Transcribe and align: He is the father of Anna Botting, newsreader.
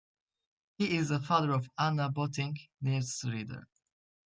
He 0.79 0.97
is 0.97 1.09
the 1.09 1.19
father 1.19 1.51
of 1.51 1.69
Anna 1.77 2.09
Botting, 2.09 2.57
newsreader. 2.83 3.65